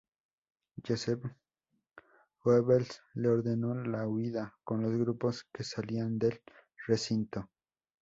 Joseph 0.83 1.25
Goebbels 2.43 3.01
le 3.13 3.29
ordenó 3.29 3.75
la 3.75 4.07
huida 4.07 4.57
con 4.63 4.81
los 4.81 4.97
grupos 4.97 5.45
que 5.53 5.63
salían 5.63 6.17
del 6.17 6.41
recinto. 6.87 7.51